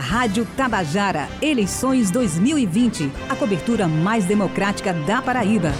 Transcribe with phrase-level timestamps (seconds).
[0.00, 3.12] Rádio Tabajara, eleições 2020.
[3.28, 5.72] A cobertura mais democrática da Paraíba.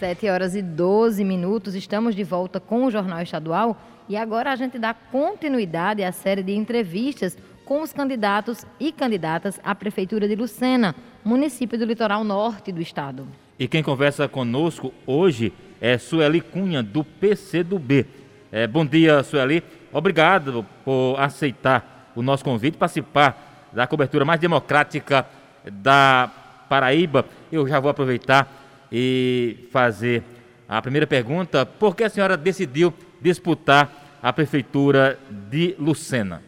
[0.00, 4.56] Sete horas e 12 minutos, estamos de volta com o Jornal Estadual e agora a
[4.56, 10.34] gente dá continuidade à série de entrevistas com os candidatos e candidatas à Prefeitura de
[10.34, 10.92] Lucena,
[11.24, 13.28] município do litoral norte do estado.
[13.60, 15.52] E quem conversa conosco hoje
[15.82, 18.06] é Sueli Cunha, do PCdoB.
[18.50, 19.62] É, bom dia, Sueli.
[19.92, 25.26] Obrigado por aceitar o nosso convite, participar da cobertura mais democrática
[25.70, 26.30] da
[26.70, 27.26] Paraíba.
[27.52, 28.50] Eu já vou aproveitar
[28.90, 30.22] e fazer
[30.66, 31.66] a primeira pergunta.
[31.66, 36.42] Por que a senhora decidiu disputar a Prefeitura de Lucena?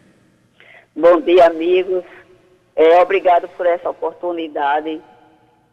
[0.96, 2.04] Bom dia, amigos.
[2.74, 4.98] É, obrigado por essa oportunidade.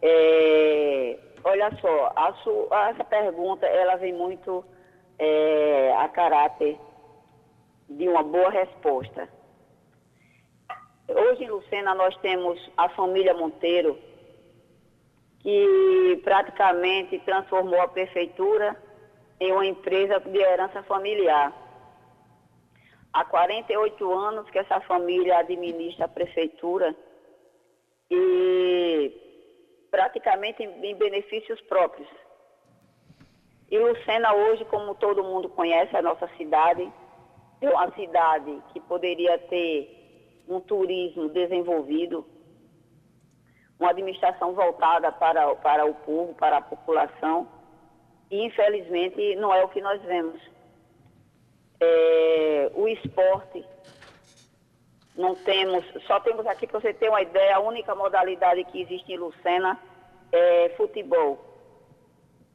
[0.01, 4.63] É, olha só, a sua, essa pergunta ela vem muito
[5.17, 6.79] é, a caráter
[7.89, 9.27] de uma boa resposta.
[11.07, 13.97] Hoje em Lucena nós temos a família Monteiro,
[15.39, 18.77] que praticamente transformou a prefeitura
[19.39, 21.53] em uma empresa de herança familiar.
[23.11, 26.95] Há 48 anos que essa família administra a prefeitura
[28.11, 29.28] e
[29.89, 32.07] praticamente em, benefícios próprios.
[33.69, 36.91] E Lucena hoje, como todo mundo conhece, a nossa cidade
[37.61, 42.25] é uma cidade que poderia ter um turismo desenvolvido,
[43.79, 47.47] uma administração voltada para, para o povo, para a população,
[48.31, 50.41] e infelizmente não é o que nós vemos
[51.79, 53.63] é, o esporte.
[55.19, 59.11] Não temos, só temos aqui para você ter uma ideia, a única modalidade que existe
[59.11, 59.77] em Lucena
[60.31, 61.37] é futebol.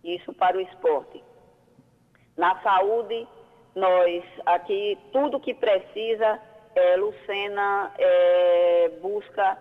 [0.03, 1.23] Isso para o esporte.
[2.35, 3.29] Na saúde,
[3.75, 6.41] nós aqui, tudo que precisa,
[6.75, 9.59] é, Lucena é, busca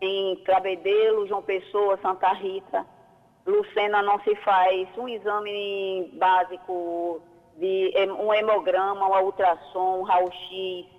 [0.00, 2.86] em Cabedelo, João Pessoa, Santa Rita.
[3.44, 7.20] Lucena não se faz um exame básico
[7.58, 10.97] de um hemograma, um ultrassom, um raio-x.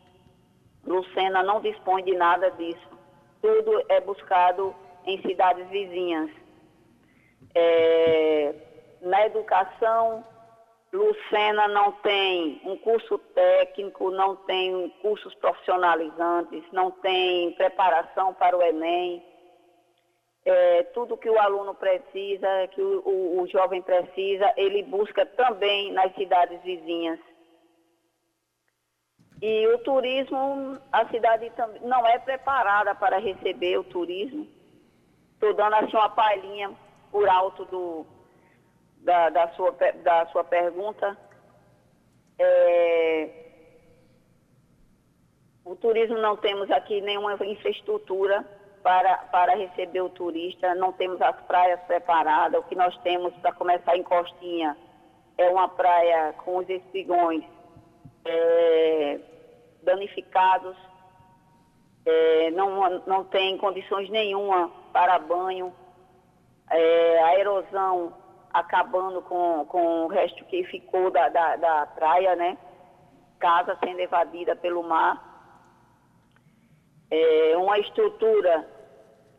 [0.90, 2.90] Lucena não dispõe de nada disso.
[3.42, 6.30] Tudo é buscado em cidades vizinhas.
[7.56, 8.54] É,
[9.02, 10.26] na educação,
[10.92, 18.62] Lucena não tem um curso técnico, não tem cursos profissionalizantes, não tem preparação para o
[18.62, 19.24] Enem
[20.46, 25.92] é, tudo que o aluno precisa, que o, o, o jovem precisa, ele busca também
[25.92, 27.20] nas cidades vizinhas.
[29.42, 31.52] E o turismo, a cidade
[31.82, 34.48] não é preparada para receber o turismo.
[35.34, 36.72] Estou dando assim uma palhinha
[37.10, 38.06] por alto do,
[38.98, 39.72] da, da, sua,
[40.04, 41.18] da sua pergunta.
[42.38, 43.30] É,
[45.64, 48.46] o turismo não temos aqui nenhuma infraestrutura
[48.84, 52.60] para, para receber o turista, não temos as praias preparadas.
[52.60, 54.76] O que nós temos para começar em Costinha
[55.38, 57.46] é uma praia com os espigões
[58.26, 59.20] é,
[59.84, 60.76] danificados,
[62.06, 65.74] é, não, não tem condições nenhuma para banho,
[66.70, 68.14] é, a erosão
[68.52, 72.58] acabando com, com o resto que ficou da, da, da praia, né?
[73.40, 75.30] Casa sendo evadida pelo mar
[77.12, 78.68] é, uma estrutura,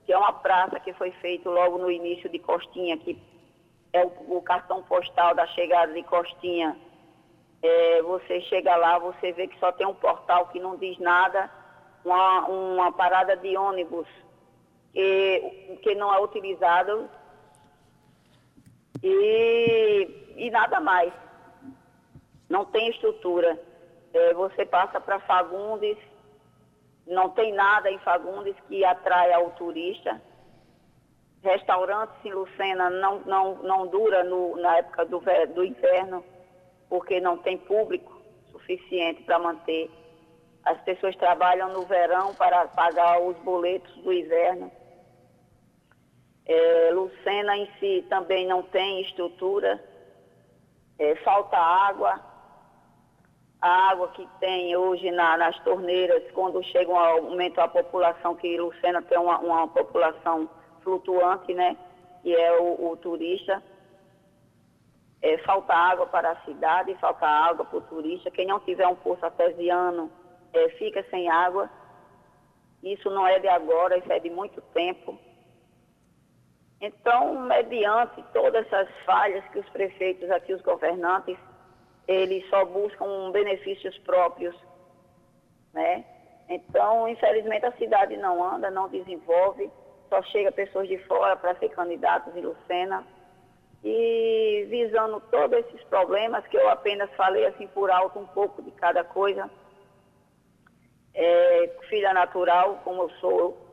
[0.05, 3.21] que é uma praça que foi feita logo no início de Costinha, que
[3.93, 6.77] é o, o cartão postal da chegada de Costinha.
[7.63, 11.51] É, você chega lá, você vê que só tem um portal que não diz nada,
[12.05, 14.09] uma, uma parada de ônibus
[14.93, 17.09] que, que não é utilizado
[19.03, 21.13] e, e nada mais.
[22.49, 23.59] Não tem estrutura.
[24.13, 25.97] É, você passa para Fagundes,
[27.07, 30.21] não tem nada em Fagundes que atraia o turista.
[31.43, 35.23] Restaurantes em Lucena não, não, não dura no, na época do,
[35.55, 36.25] do inverno,
[36.91, 38.21] porque não tem público
[38.51, 39.89] suficiente para manter.
[40.65, 44.71] As pessoas trabalham no verão para pagar os boletos do inverno.
[46.45, 49.83] É, Lucena em si também não tem estrutura,
[50.99, 52.21] é, falta água,
[53.61, 58.59] a água que tem hoje na, nas torneiras, quando chega um aumento a população, que
[58.59, 60.49] Lucena tem uma, uma população
[60.83, 61.77] flutuante, né?
[62.23, 63.63] Que é o, o turista.
[65.23, 68.31] É, falta água para a cidade, falta água para o turista.
[68.31, 70.11] Quem não tiver um poço artesiano
[70.53, 71.69] é, fica sem água.
[72.83, 75.19] Isso não é de agora, isso é de muito tempo.
[76.81, 81.37] Então, mediante todas essas falhas que os prefeitos aqui, os governantes,
[82.09, 84.57] eles só buscam benefícios próprios,
[85.75, 86.05] né?
[86.49, 89.71] Então, infelizmente, a cidade não anda, não desenvolve,
[90.09, 93.07] só chega pessoas de fora para ser candidatos em Lucena.
[93.83, 98.71] E visando todos esses problemas, que eu apenas falei assim por alto um pouco de
[98.73, 99.51] cada coisa,
[101.15, 103.71] é, filha natural, como eu sou,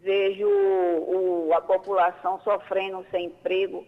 [0.00, 3.84] vejo o, a população sofrendo sem emprego.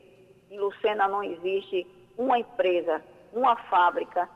[0.51, 1.87] Em Lucena não existe
[2.19, 3.03] uma empresa,
[3.33, 4.29] uma fábrica,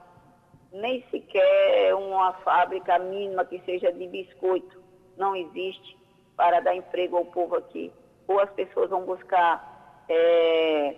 [0.73, 4.82] nem sequer uma fábrica mínima que seja de biscoito.
[5.17, 5.97] Não existe
[6.37, 7.93] para dar emprego ao povo aqui.
[8.26, 9.74] Ou as pessoas vão buscar
[10.09, 10.97] é,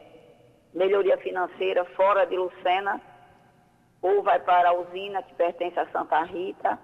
[0.74, 3.00] melhoria financeira fora de Lucena,
[4.02, 6.78] ou vai para a usina que pertence a Santa Rita,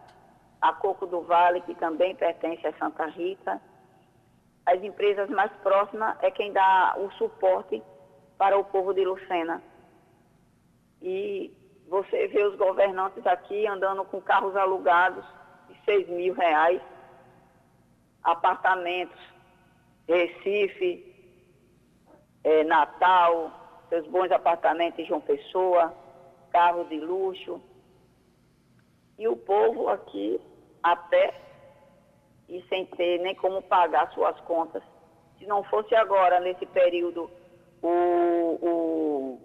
[0.61, 3.61] a Coco do Vale, que também pertence a Santa Rita.
[4.65, 7.83] As empresas mais próximas é quem dá o suporte
[8.39, 9.63] para o povo de Lucena.
[11.01, 11.53] E
[11.89, 15.25] você vê os governantes aqui andando com carros alugados
[15.69, 16.81] de 6 mil reais,
[18.23, 19.21] apartamentos,
[20.09, 21.12] Recife,
[22.45, 23.51] é, Natal,
[23.89, 25.95] seus bons apartamentos em João Pessoa,
[26.51, 27.61] carros de luxo.
[29.19, 30.41] E o povo aqui
[30.83, 31.35] a pé
[32.49, 34.83] e sem ter nem como pagar suas contas.
[35.39, 37.31] Se não fosse agora, nesse período,
[37.83, 39.41] o, o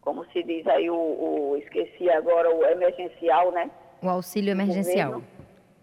[0.00, 3.70] como se diz aí, o, o, esqueci agora, o emergencial, né?
[4.02, 5.22] O auxílio emergencial.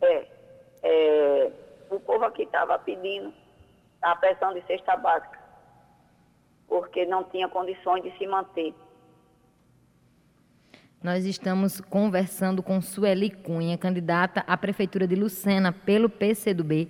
[0.02, 0.28] é,
[0.84, 1.52] é,
[1.90, 3.34] o povo aqui estava pedindo
[4.02, 5.40] a pressão de cesta básica,
[6.68, 8.74] porque não tinha condições de se manter.
[11.02, 16.88] Nós estamos conversando com Sueli Cunha, candidata à Prefeitura de Lucena pelo PCdoB.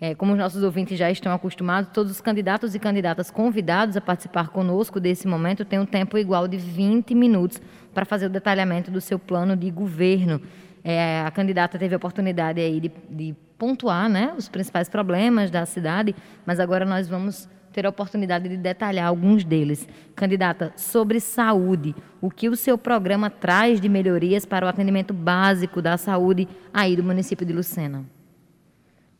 [0.00, 4.00] É, como os nossos ouvintes já estão acostumados, todos os candidatos e candidatas convidados a
[4.00, 7.62] participar conosco desse momento têm um tempo igual de 20 minutos
[7.94, 10.42] para fazer o detalhamento do seu plano de governo.
[10.82, 15.64] É, a candidata teve a oportunidade aí de, de pontuar né, os principais problemas da
[15.66, 16.14] cidade,
[16.44, 19.88] mas agora nós vamos ter a oportunidade de detalhar alguns deles.
[20.14, 25.82] Candidata, sobre saúde, o que o seu programa traz de melhorias para o atendimento básico
[25.82, 28.04] da saúde aí do município de Lucena?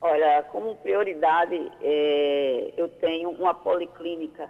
[0.00, 4.48] Olha, como prioridade, é, eu tenho uma policlínica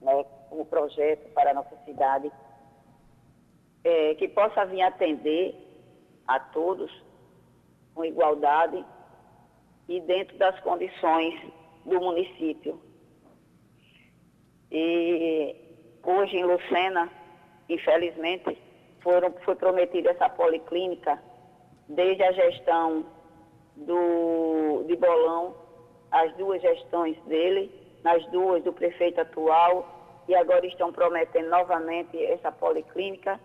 [0.00, 2.30] né, como projeto para a nossa cidade,
[3.82, 5.54] é, que possa vir atender
[6.28, 6.90] a todos
[7.94, 8.84] com igualdade
[9.88, 11.40] e dentro das condições
[11.84, 12.80] do município.
[14.70, 15.54] E
[16.02, 17.10] hoje em Lucena,
[17.68, 18.56] infelizmente,
[19.00, 21.22] foram, foi prometida essa policlínica
[21.88, 23.04] desde a gestão
[23.76, 25.54] do, de Bolão,
[26.10, 27.70] as duas gestões dele,
[28.02, 33.40] nas duas do prefeito atual, e agora estão prometendo novamente essa policlínica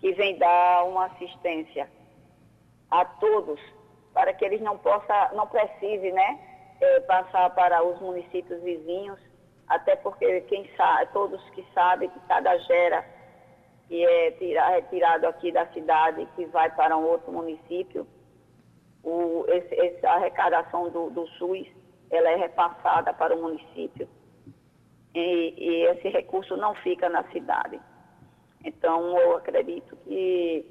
[0.00, 1.88] que vem dar uma assistência
[2.90, 3.60] a todos,
[4.12, 6.38] para que eles não possam, não precisem né,
[6.80, 9.18] é, passar para os municípios vizinhos
[9.72, 13.04] até porque quem sabe, todos que sabem que cada gera
[13.88, 14.34] que é
[14.74, 18.06] retirado aqui da cidade, que vai para um outro município,
[19.02, 21.66] o, esse, essa arrecadação do, do SUS,
[22.10, 24.08] ela é repassada para o município.
[25.14, 27.80] E, e esse recurso não fica na cidade.
[28.64, 30.64] Então, eu acredito que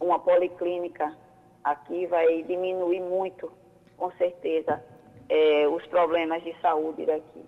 [0.00, 1.16] uma policlínica
[1.64, 3.50] aqui vai diminuir muito,
[3.96, 4.82] com certeza,
[5.28, 7.42] é, os problemas de saúde daqui.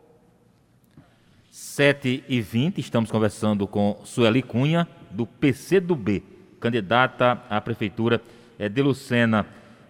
[1.50, 6.22] 7 e 20 estamos conversando com Sueli Cunha, do PCdoB,
[6.60, 8.20] candidata à Prefeitura
[8.58, 9.46] eh, de Lucena.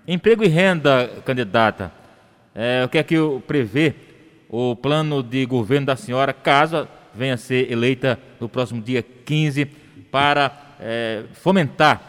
[0.06, 1.90] Emprego e renda, candidata.
[2.54, 3.16] É, o que é que
[3.46, 3.94] prevê
[4.48, 9.64] o plano de governo da senhora, caso venha a ser eleita no próximo dia 15,
[10.10, 12.00] para é, fomentar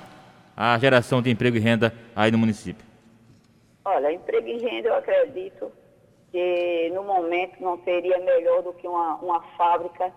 [0.55, 2.83] a geração de emprego e renda aí no município?
[3.85, 5.71] Olha, emprego e renda eu acredito
[6.31, 10.11] que no momento não seria melhor do que uma, uma fábrica,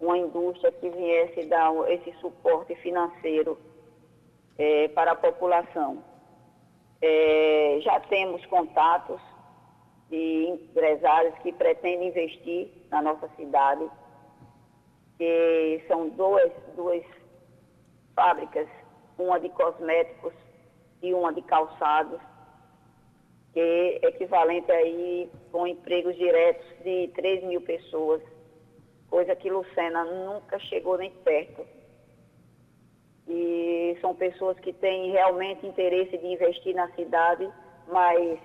[0.00, 3.56] uma indústria que viesse dar esse suporte financeiro
[4.58, 6.02] é, para a população.
[7.00, 9.20] É, já temos contatos
[10.10, 13.88] de empresários que pretendem investir na nossa cidade,
[15.16, 17.04] que são duas, duas
[18.14, 18.68] fábricas,
[19.16, 20.34] uma de cosméticos
[21.02, 22.20] e uma de calçados,
[23.52, 28.22] que é equivalente aí com empregos diretos de 3 mil pessoas,
[29.10, 31.66] coisa que Lucena nunca chegou nem perto.
[33.28, 37.48] E são pessoas que têm realmente interesse de investir na cidade,
[37.88, 38.38] mas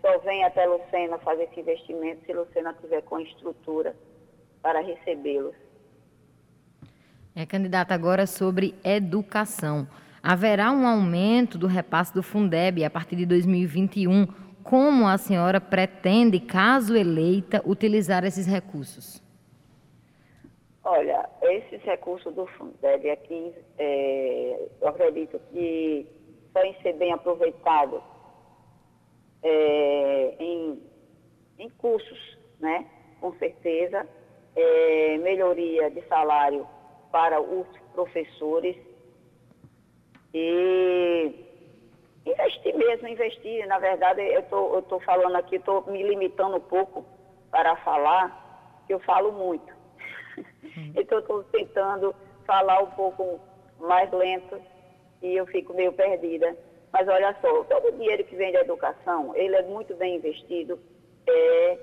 [0.00, 3.96] só vem até Lucena fazer esse investimento se Lucena tiver com estrutura
[4.60, 5.54] para recebê-los.
[7.34, 9.88] É, candidata, agora sobre educação.
[10.22, 14.28] Haverá um aumento do repasse do Fundeb a partir de 2021.
[14.62, 19.20] Como a senhora pretende, caso eleita, utilizar esses recursos?
[20.84, 26.06] Olha, esses recursos do Fundeb aqui, é, eu acredito que
[26.54, 28.00] podem ser bem aproveitados
[29.42, 30.80] é, em,
[31.58, 32.86] em cursos, né?
[33.20, 34.06] Com certeza.
[34.54, 36.64] É, melhoria de salário
[37.10, 38.76] para os professores
[40.34, 41.34] e
[42.24, 43.66] investir mesmo, investir.
[43.66, 47.04] Na verdade, eu tô, estou falando aqui, estou me limitando um pouco
[47.50, 49.72] para falar, que eu falo muito.
[50.36, 50.92] Uhum.
[50.96, 52.14] então, estou tentando
[52.46, 53.40] falar um pouco
[53.78, 54.60] mais lento
[55.22, 56.56] e eu fico meio perdida.
[56.92, 60.78] Mas olha só, todo o dinheiro que vem da educação, ele é muito bem investido
[61.26, 61.78] é,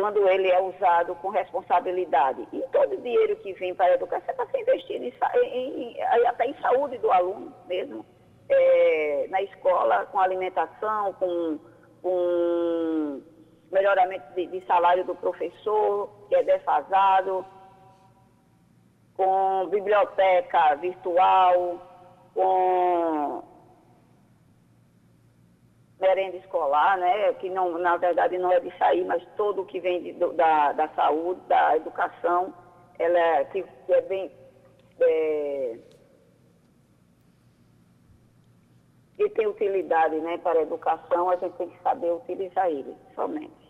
[0.00, 2.46] quando ele é usado com responsabilidade.
[2.52, 5.12] E todo o dinheiro que vem para a educação é para ser investido em,
[5.44, 8.04] em, em, até em saúde do aluno mesmo,
[8.48, 11.58] é, na escola, com alimentação, com,
[12.02, 13.22] com
[13.72, 17.44] melhoramento de, de salário do professor, que é defasado,
[19.16, 21.80] com biblioteca virtual,
[22.34, 23.42] com
[26.00, 29.80] merenda escolar, né, que não, na verdade não é de sair, mas todo o que
[29.80, 32.52] vem de, da, da saúde, da educação,
[32.98, 34.30] ela é, que, é bem.
[35.00, 35.78] É,
[39.34, 43.66] tem utilidade né, para a educação, a gente tem que saber utilizar ele somente.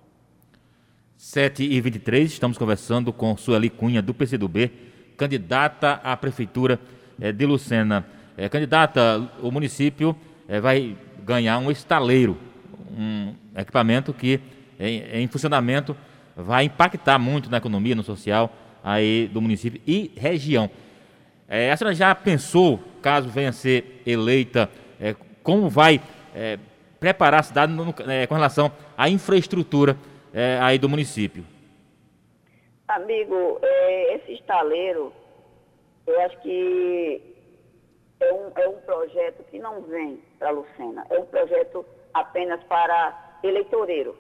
[1.17, 4.69] 7 e 23 estamos conversando com Sueli Cunha, do PCdoB,
[5.17, 6.79] candidata à Prefeitura
[7.21, 8.07] é, de Lucena.
[8.37, 10.15] É, candidata, o município
[10.61, 12.39] vai ganhar um estaleiro,
[12.97, 14.41] um equipamento que
[14.79, 15.97] em, em funcionamento
[16.37, 18.55] vai impactar muito na economia, no social
[18.85, 20.71] aí do município e região.
[21.49, 26.01] É, a senhora já pensou, caso venha a ser eleita, é, como vai
[26.33, 26.59] é,
[27.01, 29.97] preparar a cidade no, é, com relação à infraestrutura
[30.33, 31.45] é, aí do município?
[32.87, 35.13] Amigo, é, esse estaleiro,
[36.07, 37.36] eu acho que
[38.21, 43.39] é um, é um projeto que não vem para Lucena, é um projeto apenas para
[43.43, 44.17] eleitoreiro,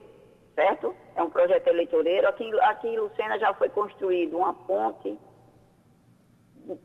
[0.55, 0.95] certo?
[1.15, 2.29] É um projeto eleitoreiro.
[2.29, 5.19] Aqui, aqui em Lucena já foi construído uma ponte,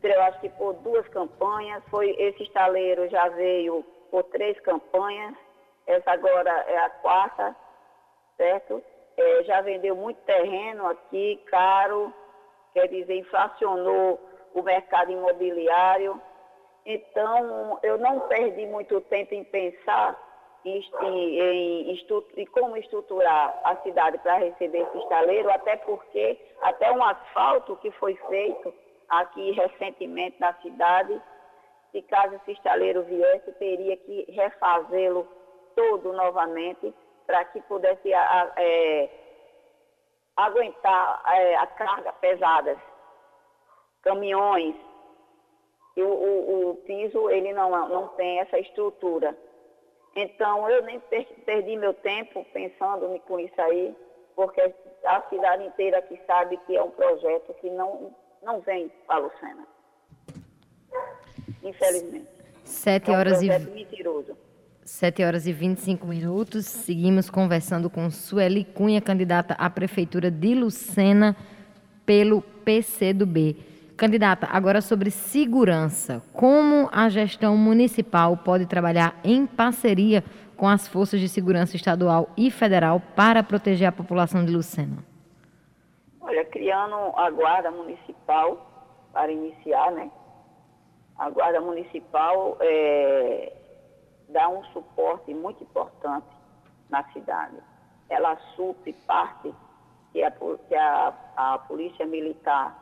[0.03, 5.35] eu acho que por duas campanhas, foi esse estaleiro já veio por três campanhas,
[5.87, 7.55] essa agora é a quarta,
[8.37, 8.83] certo?
[9.17, 12.13] É, já vendeu muito terreno aqui, caro,
[12.73, 14.19] quer dizer, inflacionou
[14.53, 16.21] o mercado imobiliário.
[16.85, 20.17] Então, eu não perdi muito tempo em pensar
[20.65, 27.03] em, em, em, como estruturar a cidade para receber esse estaleiro, até porque até um
[27.03, 28.73] asfalto que foi feito
[29.09, 31.21] aqui recentemente na cidade,
[31.91, 35.27] se caso esse estaleiro viesse, teria que refazê-lo
[35.75, 36.93] todo novamente
[37.25, 39.09] para que pudesse é,
[40.37, 42.77] aguentar é, a carga pesadas,
[44.03, 44.75] caminhões,
[45.95, 49.37] e o, o, o, piso ele não, não tem essa estrutura.
[50.15, 50.99] Então eu nem
[51.45, 53.95] perdi meu tempo pensando com isso aí,
[54.35, 54.61] porque
[55.05, 59.19] a cidade inteira aqui sabe que é um projeto que não, não vem para a
[59.19, 59.67] Lucena.
[61.63, 62.27] Infelizmente.
[62.63, 63.71] Sete horas é um e...
[63.71, 64.37] mentiroso.
[64.83, 66.65] 7 horas e 25 minutos.
[66.65, 71.35] Seguimos conversando com Sueli Cunha, candidata à Prefeitura de Lucena
[72.05, 73.70] pelo PCdoB.
[74.01, 76.23] Candidata, agora sobre segurança.
[76.33, 80.23] Como a gestão municipal pode trabalhar em parceria
[80.57, 85.05] com as forças de segurança estadual e federal para proteger a população de Lucena?
[86.19, 90.09] Olha, criando a guarda municipal para iniciar, né?
[91.19, 93.53] A guarda municipal é,
[94.29, 96.25] dá um suporte muito importante
[96.89, 97.57] na cidade.
[98.09, 99.53] Ela supre parte
[100.11, 102.81] que a, que a, a polícia militar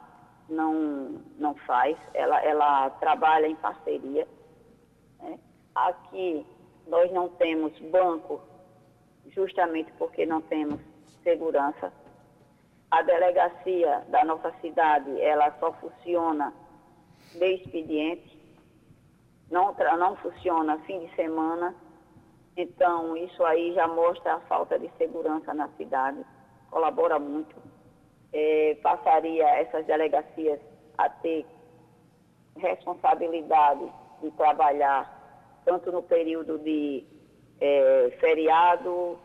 [0.50, 4.28] não, não faz, ela, ela trabalha em parceria.
[5.20, 5.40] Né?
[5.76, 6.46] Aqui
[6.88, 8.42] nós não temos banco,
[9.28, 10.80] justamente porque não temos
[11.24, 11.94] segurança.
[12.92, 16.52] A delegacia da nossa cidade, ela só funciona
[17.34, 18.40] de expediente,
[19.52, 21.76] não, não funciona fim de semana.
[22.58, 26.26] Então, isso aí já mostra a falta de segurança na cidade,
[26.72, 27.56] colabora muito
[28.34, 30.60] é, passaria essas delegacias
[30.98, 31.46] a ter
[32.58, 35.18] responsabilidade de trabalhar
[35.66, 37.06] tanto no período de
[37.60, 39.18] é, feriado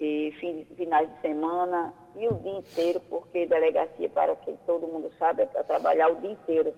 [0.00, 0.32] e
[0.76, 5.46] finais de semana e o dia inteiro, porque delegacia, para quem todo mundo sabe, é
[5.46, 6.74] para trabalhar o dia inteiro,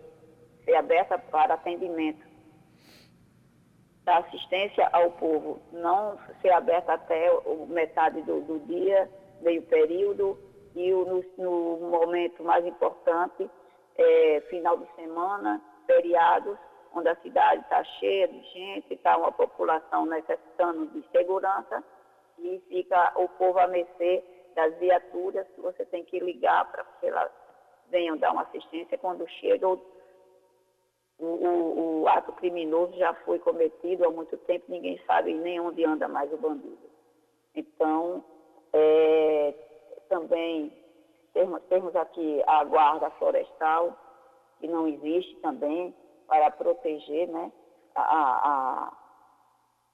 [0.64, 2.29] ser aberta para atendimento.
[4.07, 7.31] A assistência ao povo não ser aberta até
[7.69, 9.09] metade do, do dia,
[9.40, 10.37] meio período,
[10.75, 13.50] e no, no momento mais importante,
[13.97, 16.57] é, final de semana, feriados,
[16.95, 21.85] onde a cidade está cheia de gente, está uma população necessitando de segurança,
[22.39, 24.25] e fica o povo a mercê
[24.55, 27.31] das viaturas você tem que ligar para que elas
[27.89, 29.81] venham dar uma assistência quando chega o,
[31.19, 36.09] o, o, ato criminoso já foi cometido há muito tempo, ninguém sabe nem onde anda
[36.09, 36.91] mais o bandido.
[37.55, 38.25] Então,
[38.73, 39.55] é,
[40.11, 40.71] também
[41.33, 43.97] temos, temos aqui a guarda florestal,
[44.59, 45.95] que não existe também,
[46.26, 47.50] para proteger né,
[47.95, 48.93] a, a,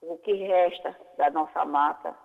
[0.02, 2.16] o que resta da nossa mata,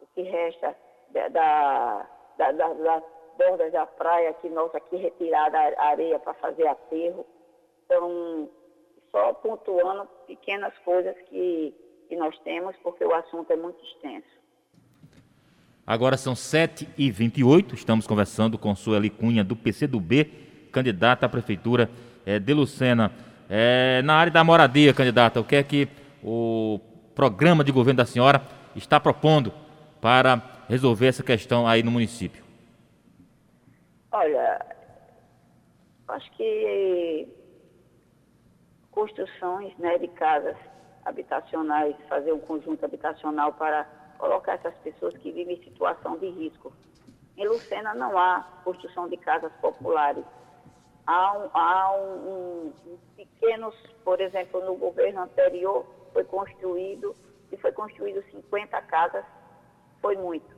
[0.00, 0.76] o que resta
[1.08, 2.06] da, da,
[2.36, 3.04] da, da, das
[3.36, 7.26] bordas da praia, que nós aqui retirada a areia para fazer aterro.
[7.84, 8.48] Então,
[9.10, 11.74] só pontuando pequenas coisas que,
[12.08, 14.39] que nós temos, porque o assunto é muito extenso.
[15.90, 20.24] Agora são 7h28, estamos conversando com Sueli Cunha, do PCdoB,
[20.70, 21.90] candidata à Prefeitura
[22.24, 23.10] é, de Lucena.
[23.48, 25.88] É, na área da moradia, candidata, o que é que
[26.22, 26.78] o
[27.12, 28.40] programa de governo da senhora
[28.76, 29.52] está propondo
[30.00, 32.44] para resolver essa questão aí no município?
[34.12, 34.64] Olha,
[36.06, 37.26] acho que
[38.92, 40.54] construções né, de casas
[41.04, 46.72] habitacionais, fazer um conjunto habitacional para colocar essas pessoas que vivem em situação de risco.
[47.36, 50.24] Em Lucena não há construção de casas populares.
[51.06, 53.74] Há, um, há um, um, pequenos,
[54.04, 57.14] por exemplo, no governo anterior foi construído,
[57.50, 59.24] e foi construído 50 casas,
[60.00, 60.54] foi muito.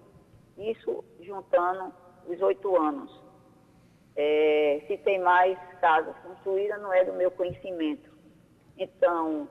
[0.59, 1.93] Isso juntando
[2.27, 3.23] os oito anos.
[4.17, 8.11] É, se tem mais casas construídas, não é do meu conhecimento.
[8.77, 9.49] Então,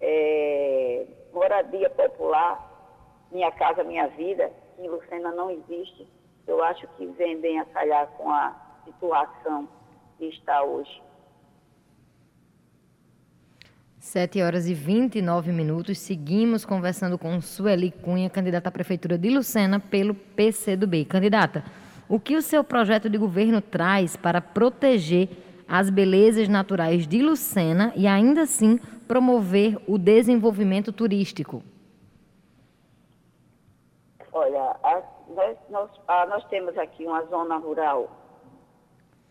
[0.00, 2.75] é, moradia popular
[3.30, 6.06] minha Casa Minha Vida, que em Lucena não existe.
[6.46, 9.68] Eu acho que vem bem a calhar com a situação
[10.18, 11.02] que está hoje.
[13.98, 15.98] 7 horas e 29 minutos.
[15.98, 21.04] Seguimos conversando com Sueli Cunha, candidata à Prefeitura de Lucena pelo PCdoB.
[21.06, 21.64] Candidata,
[22.08, 25.28] o que o seu projeto de governo traz para proteger
[25.66, 31.64] as belezas naturais de Lucena e ainda assim promover o desenvolvimento turístico?
[34.38, 38.10] Olha, a, nós, nós, a, nós temos aqui uma zona rural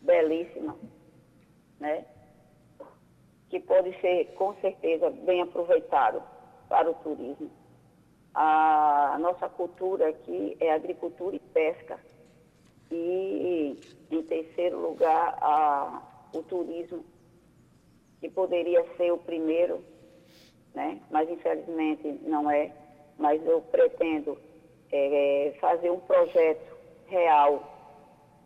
[0.02, 0.76] belíssima,
[1.80, 2.04] né?
[3.48, 6.24] Que pode ser, com certeza, bem aproveitado
[6.68, 7.52] para o turismo.
[8.34, 12.00] A, a nossa cultura aqui é agricultura e pesca.
[12.90, 16.02] E, em terceiro lugar, a,
[16.34, 17.06] o turismo,
[18.20, 19.84] que poderia ser o primeiro,
[20.74, 21.00] né?
[21.12, 22.74] mas infelizmente não é.
[23.20, 24.36] Mas eu pretendo
[24.96, 26.76] é, fazer um projeto
[27.08, 27.64] real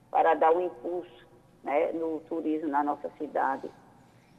[0.10, 1.28] para dar um impulso
[1.64, 3.70] né, no turismo na nossa cidade,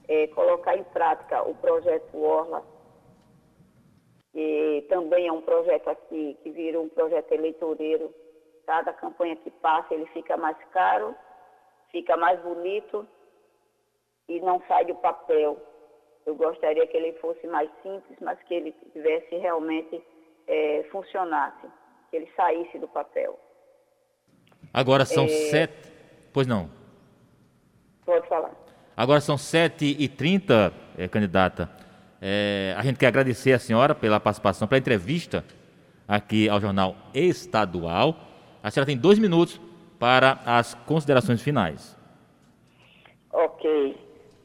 [0.09, 2.65] é, colocar em prática o projeto Orla,
[4.33, 8.13] que também é um projeto aqui que vira um projeto eleitoreiro.
[8.67, 11.15] Cada campanha que passa ele fica mais caro,
[11.91, 13.07] fica mais bonito
[14.29, 15.59] e não sai do papel.
[16.27, 20.01] Eu gostaria que ele fosse mais simples, mas que ele tivesse realmente
[20.47, 21.67] é, funcionasse
[22.11, 23.39] que ele saísse do papel.
[24.73, 25.29] Agora são é...
[25.29, 25.93] sete.
[26.33, 26.71] Pois não.
[28.05, 28.53] Pode falar.
[28.97, 31.71] Agora são sete e trinta, é, candidata.
[32.21, 35.45] É, a gente quer agradecer a senhora pela participação, pela entrevista
[36.07, 38.17] aqui ao Jornal Estadual.
[38.63, 39.61] A senhora tem dois minutos
[39.99, 41.97] para as considerações finais.
[43.33, 43.97] Ok.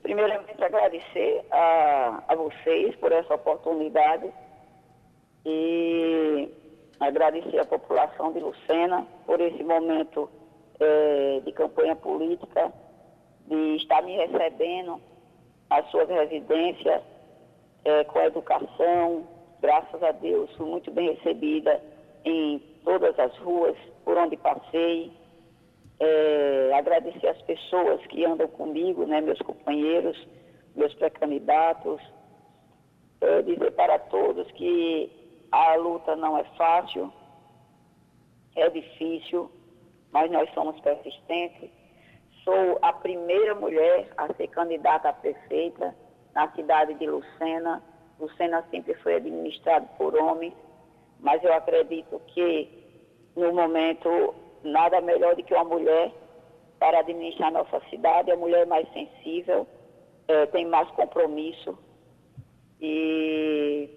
[0.04, 4.32] Primeiramente, agradecer a, a vocês por essa oportunidade
[5.46, 6.50] e
[7.08, 10.30] agradecer à população de Lucena por esse momento
[10.80, 12.72] é, de campanha política,
[13.48, 15.00] de estar me recebendo
[15.70, 17.02] às suas residências
[17.84, 19.28] é, com a educação.
[19.62, 21.82] Graças a Deus, fui muito bem recebida
[22.24, 25.12] em todas as ruas por onde passei.
[26.00, 30.18] É, agradecer às pessoas que andam comigo, né, meus companheiros,
[30.76, 32.02] meus pré-candidatos.
[33.44, 35.25] Dizer para todos que
[35.56, 37.12] a luta não é fácil,
[38.56, 39.52] é difícil,
[40.12, 41.70] mas nós somos persistentes.
[42.44, 45.96] Sou a primeira mulher a ser candidata a prefeita
[46.34, 47.84] na cidade de Lucena.
[48.20, 50.54] Lucena sempre foi administrado por homens
[51.20, 52.70] mas eu acredito que
[53.36, 56.12] no momento nada melhor do que uma mulher
[56.80, 59.68] para administrar nossa cidade, a mulher é mais sensível,
[60.28, 61.78] é, tem mais compromisso
[62.82, 63.90] e,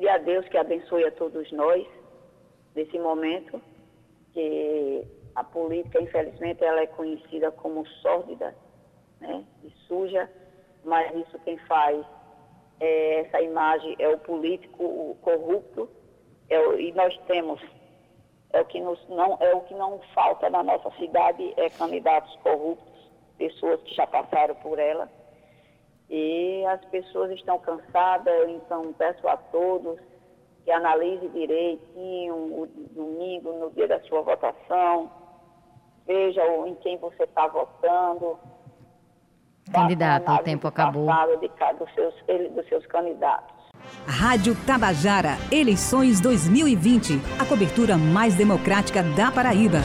[0.00, 1.86] e a Deus que abençoe a todos nós
[2.74, 3.60] nesse momento,
[4.32, 8.54] que a política, infelizmente, ela é conhecida como sórdida
[9.20, 10.30] né, e suja,
[10.84, 12.04] mas isso quem faz
[12.80, 15.88] é, essa imagem é o político o corrupto,
[16.48, 17.60] é o, e nós temos
[18.52, 22.34] é o que nos, não é o que não falta na nossa cidade é candidatos
[22.36, 25.10] corruptos, pessoas que já passaram por ela.
[26.10, 29.98] E as pessoas estão cansadas, então peço a todos
[30.64, 35.10] que analise direitinho o domingo, no dia da sua votação,
[36.06, 38.38] veja em quem você está votando.
[39.70, 41.06] Candidato, o tempo acabou.
[41.40, 42.14] De, dos, seus,
[42.52, 43.54] dos seus candidatos.
[44.06, 47.14] Rádio Tabajara, eleições 2020.
[47.38, 49.78] A cobertura mais democrática da Paraíba.